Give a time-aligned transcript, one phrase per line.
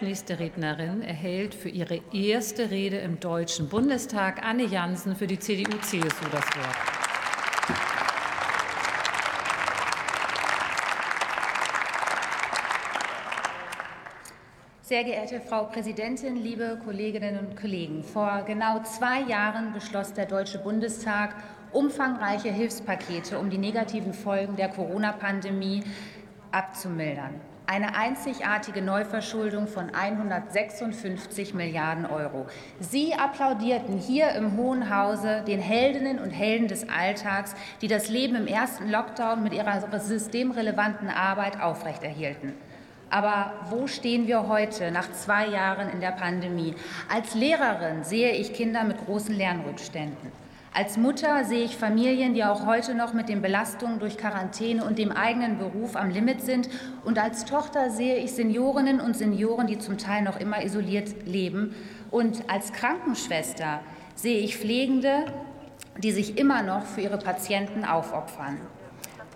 [0.00, 5.38] Als nächste Rednerin erhält für ihre erste Rede im Deutschen Bundestag Anne Jansen für die
[5.38, 6.76] CDU-CSU das Wort.
[14.80, 18.02] Sehr geehrte Frau Präsidentin, liebe Kolleginnen und Kollegen!
[18.02, 21.34] Vor genau zwei Jahren beschloss der Deutsche Bundestag
[21.72, 25.84] umfangreiche Hilfspakete, um die negativen Folgen der Corona-Pandemie
[26.52, 27.38] abzumildern.
[27.72, 32.48] Eine einzigartige Neuverschuldung von 156 Milliarden Euro.
[32.80, 38.34] Sie applaudierten hier im Hohen Hause den Heldinnen und Helden des Alltags, die das Leben
[38.34, 42.54] im ersten Lockdown mit ihrer systemrelevanten Arbeit aufrechterhielten.
[43.08, 46.74] Aber wo stehen wir heute nach zwei Jahren in der Pandemie?
[47.08, 50.32] Als Lehrerin sehe ich Kinder mit großen Lernrückständen.
[50.72, 54.98] Als Mutter sehe ich Familien, die auch heute noch mit den Belastungen durch Quarantäne und
[54.98, 56.68] dem eigenen Beruf am Limit sind.
[57.04, 61.74] Und als Tochter sehe ich Seniorinnen und Senioren, die zum Teil noch immer isoliert leben.
[62.12, 63.80] Und als Krankenschwester
[64.14, 65.24] sehe ich Pflegende,
[65.98, 68.58] die sich immer noch für ihre Patienten aufopfern.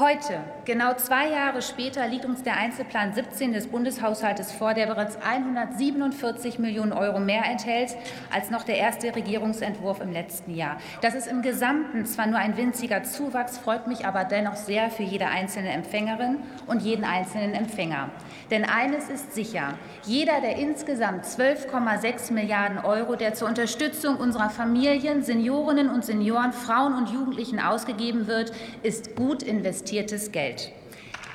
[0.00, 5.18] Heute, genau zwei Jahre später, liegt uns der Einzelplan 17 des Bundeshaushaltes vor, der bereits
[5.18, 7.94] 147 Millionen Euro mehr enthält
[8.32, 10.78] als noch der erste Regierungsentwurf im letzten Jahr.
[11.02, 15.02] Das ist im Gesamten zwar nur ein winziger Zuwachs, freut mich aber dennoch sehr für
[15.02, 18.08] jede einzelne Empfängerin und jeden einzelnen Empfänger.
[18.50, 25.22] Denn eines ist sicher, jeder der insgesamt 12,6 Milliarden Euro, der zur Unterstützung unserer Familien,
[25.22, 28.50] Seniorinnen und Senioren, Frauen und Jugendlichen ausgegeben wird,
[28.82, 30.70] ist gut investiert investiertes Geld.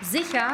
[0.01, 0.53] Sicher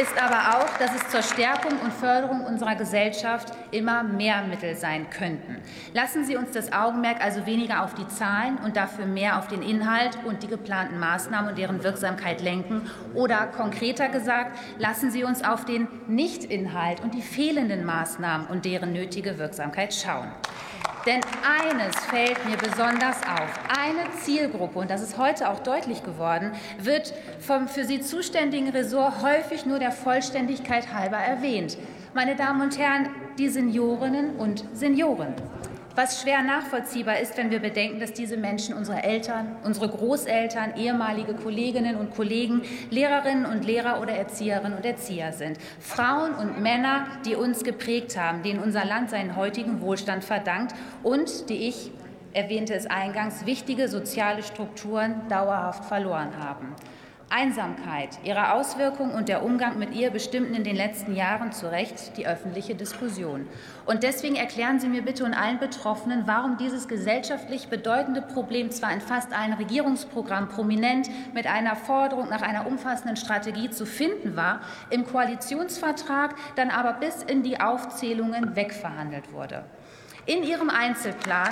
[0.00, 5.10] ist aber auch, dass es zur Stärkung und Förderung unserer Gesellschaft immer mehr Mittel sein
[5.10, 5.56] könnten.
[5.92, 9.60] Lassen Sie uns das Augenmerk also weniger auf die Zahlen und dafür mehr auf den
[9.60, 12.88] Inhalt und die geplanten Maßnahmen und deren Wirksamkeit lenken.
[13.14, 18.92] Oder konkreter gesagt, lassen Sie uns auf den Nichtinhalt und die fehlenden Maßnahmen und deren
[18.92, 20.30] nötige Wirksamkeit schauen.
[21.06, 23.48] Denn eines fällt mir besonders auf.
[23.68, 29.22] Eine Zielgruppe, und das ist heute auch deutlich geworden, wird vom für sie zuständigen Ressort
[29.22, 31.78] häufig nur der Vollständigkeit halber erwähnt.
[32.14, 35.34] Meine Damen und Herren, die Seniorinnen und Senioren
[35.98, 41.34] was schwer nachvollziehbar ist, wenn wir bedenken, dass diese Menschen unsere Eltern, unsere Großeltern, ehemalige
[41.34, 45.58] Kolleginnen und Kollegen, Lehrerinnen und Lehrer oder Erzieherinnen und Erzieher sind.
[45.80, 50.72] Frauen und Männer, die uns geprägt haben, denen unser Land seinen heutigen Wohlstand verdankt
[51.02, 51.90] und die ich
[52.32, 56.76] erwähnte es eingangs, wichtige soziale Strukturen dauerhaft verloren haben.
[57.30, 62.16] Einsamkeit, ihre Auswirkungen und der Umgang mit ihr bestimmten in den letzten Jahren zu Recht
[62.16, 63.46] die öffentliche Diskussion.
[63.84, 68.92] Und deswegen erklären Sie mir bitte und allen Betroffenen, warum dieses gesellschaftlich bedeutende Problem zwar
[68.92, 74.60] in fast allen Regierungsprogrammen prominent mit einer Forderung nach einer umfassenden Strategie zu finden war,
[74.88, 79.64] im Koalitionsvertrag dann aber bis in die Aufzählungen wegverhandelt wurde.
[80.28, 81.48] In Ihrem Einzelplan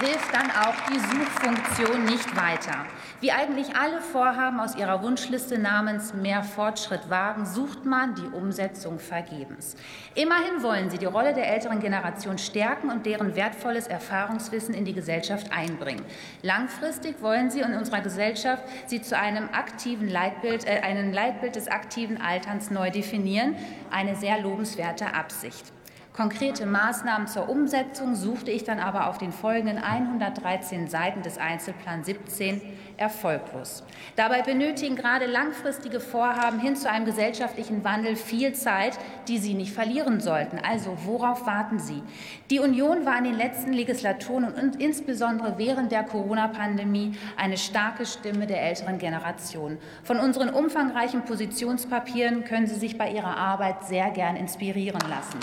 [0.00, 2.86] hilft dann auch die Suchfunktion nicht weiter.
[3.20, 8.98] Wie eigentlich alle Vorhaben aus Ihrer Wunschliste namens Mehr Fortschritt wagen, sucht man die Umsetzung
[8.98, 9.76] vergebens.
[10.14, 14.92] Immerhin wollen Sie die Rolle der älteren Generation stärken und deren wertvolles Erfahrungswissen in die
[14.94, 16.04] Gesellschaft einbringen.
[16.42, 21.68] Langfristig wollen Sie in unserer Gesellschaft sie zu einem aktiven Leitbild, äh, einem Leitbild des
[21.68, 23.56] aktiven Alterns neu definieren.
[23.90, 25.72] Eine sehr lobenswerte Absicht.
[26.16, 32.06] Konkrete Maßnahmen zur Umsetzung suchte ich dann aber auf den folgenden 113 Seiten des Einzelplans
[32.06, 32.62] 17
[32.96, 33.82] erfolglos.
[34.14, 39.72] Dabei benötigen gerade langfristige Vorhaben hin zu einem gesellschaftlichen Wandel viel Zeit, die Sie nicht
[39.72, 40.60] verlieren sollten.
[40.60, 42.00] Also worauf warten Sie?
[42.48, 48.46] Die Union war in den letzten Legislaturen und insbesondere während der Corona-Pandemie eine starke Stimme
[48.46, 49.78] der älteren Generation.
[50.04, 55.40] Von unseren umfangreichen Positionspapieren können Sie sich bei Ihrer Arbeit sehr gern inspirieren lassen.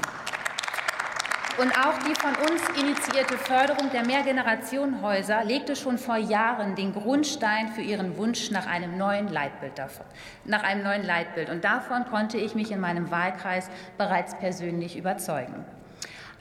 [1.58, 7.68] Und auch die von uns initiierte Förderung der Mehrgenerationenhäuser legte schon vor Jahren den Grundstein
[7.70, 10.06] für ihren Wunsch nach einem neuen Leitbild davon,
[10.46, 11.50] nach einem neuen Leitbild.
[11.50, 15.66] Und davon konnte ich mich in meinem Wahlkreis bereits persönlich überzeugen.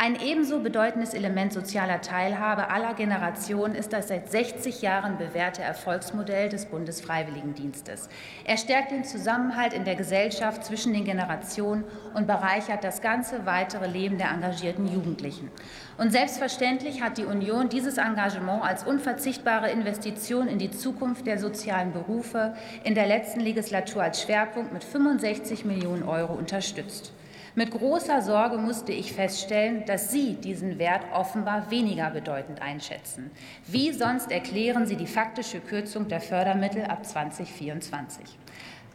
[0.03, 6.49] Ein ebenso bedeutendes Element sozialer Teilhabe aller Generationen ist das seit 60 Jahren bewährte Erfolgsmodell
[6.49, 8.09] des Bundesfreiwilligendienstes.
[8.47, 13.89] Er stärkt den Zusammenhalt in der Gesellschaft zwischen den Generationen und bereichert das ganze weitere
[13.89, 15.51] Leben der engagierten Jugendlichen.
[15.99, 21.93] Und selbstverständlich hat die Union dieses Engagement als unverzichtbare Investition in die Zukunft der sozialen
[21.93, 22.55] Berufe
[22.85, 27.13] in der letzten Legislatur als Schwerpunkt mit 65 Millionen Euro unterstützt.
[27.57, 33.33] Mit großer Sorge musste ich feststellen, dass Sie diesen Wert offenbar weniger bedeutend einschätzen.
[33.67, 38.25] Wie sonst erklären Sie die faktische Kürzung der Fördermittel ab 2024?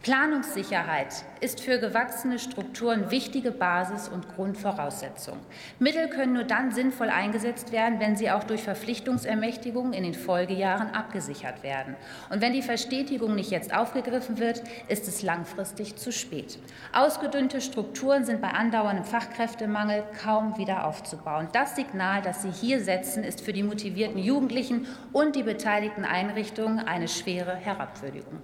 [0.06, 5.36] Planungssicherheit ist für gewachsene Strukturen wichtige Basis und Grundvoraussetzung.
[5.80, 10.94] Mittel können nur dann sinnvoll eingesetzt werden, wenn sie auch durch Verpflichtungsermächtigungen in den Folgejahren
[10.94, 11.96] abgesichert werden.
[12.30, 16.60] Und wenn die Verstetigung nicht jetzt aufgegriffen wird, ist es langfristig zu spät.
[16.92, 21.48] Ausgedünnte Strukturen sind bei andauerndem Fachkräftemangel kaum wieder aufzubauen.
[21.52, 26.78] Das Signal, das Sie hier setzen, ist für die motivierten Jugendlichen und die beteiligten Einrichtungen
[26.78, 28.40] eine schwere Herabwürdigung.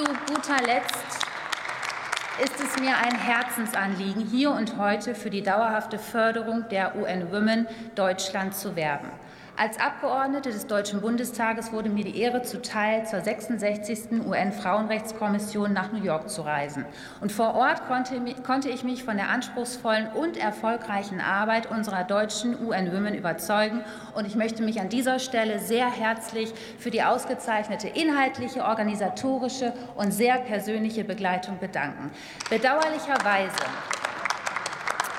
[0.00, 1.26] Zu guter Letzt
[2.42, 7.66] ist es mir ein Herzensanliegen, hier und heute für die dauerhafte Förderung der UN Women
[7.96, 9.10] Deutschland zu werben.
[9.56, 14.26] Als Abgeordnete des Deutschen Bundestages wurde mir die Ehre zuteil, zur 66.
[14.26, 16.86] UN-Frauenrechtskommission nach New York zu reisen.
[17.20, 22.66] Und vor Ort konnte, konnte ich mich von der anspruchsvollen und erfolgreichen Arbeit unserer deutschen
[22.66, 23.84] UN-Women überzeugen.
[24.14, 30.12] Und ich möchte mich an dieser Stelle sehr herzlich für die ausgezeichnete inhaltliche, organisatorische und
[30.12, 32.10] sehr persönliche Begleitung bedanken.
[32.48, 33.56] Bedauerlicherweise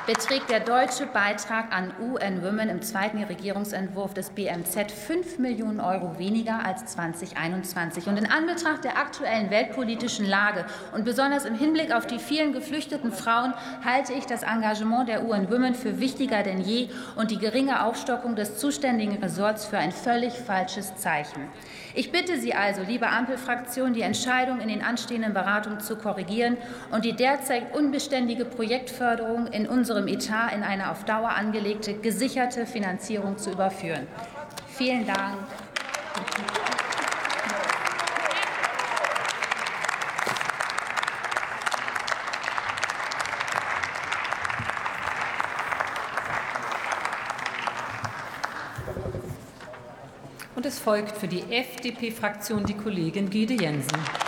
[0.08, 6.18] beträgt der deutsche Beitrag an UN Women im zweiten Regierungsentwurf des BMZ 5 Millionen Euro
[6.18, 8.08] weniger als 2021.
[8.08, 13.12] Und in Anbetracht der aktuellen weltpolitischen Lage und besonders im Hinblick auf die vielen geflüchteten
[13.12, 13.54] Frauen
[13.86, 18.36] halte ich das Engagement der UN Women für wichtiger denn je und die geringe Aufstockung
[18.36, 21.48] des zuständigen Ressorts für ein völlig falsches Zeichen.
[21.94, 26.58] Ich bitte Sie also, liebe Ampelfraktion, die Entscheidung in den anstehenden Beratungen zu korrigieren
[26.90, 32.66] und die derzeit unbeständige Projektförderung in unserem unserem Etat in eine auf Dauer angelegte, gesicherte
[32.66, 34.08] Finanzierung zu überführen.
[34.70, 35.38] Vielen Dank.
[50.56, 54.21] Und es folgt für die FDP-Fraktion die Kollegin Gide Jensen.